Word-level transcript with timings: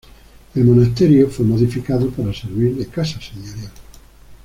El 0.55 0.65
monasterio 0.65 1.29
fue 1.29 1.45
modificado 1.45 2.09
para 2.09 2.33
servir 2.33 2.75
de 2.75 2.87
casa 2.87 3.21
señorial. 3.21 3.69